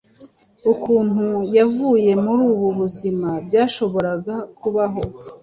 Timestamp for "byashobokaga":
3.47-4.35